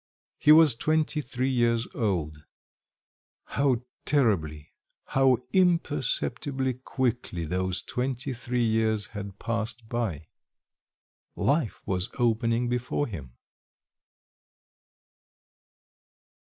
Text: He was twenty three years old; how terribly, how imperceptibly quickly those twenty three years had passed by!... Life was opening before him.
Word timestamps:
He 0.39 0.51
was 0.51 0.73
twenty 0.73 1.21
three 1.21 1.51
years 1.51 1.87
old; 1.93 2.43
how 3.43 3.83
terribly, 4.03 4.73
how 5.05 5.37
imperceptibly 5.53 6.73
quickly 6.73 7.45
those 7.45 7.83
twenty 7.83 8.33
three 8.33 8.63
years 8.63 9.09
had 9.13 9.37
passed 9.37 9.87
by!... 9.87 10.25
Life 11.35 11.83
was 11.85 12.09
opening 12.17 12.67
before 12.67 13.05
him. 13.05 13.33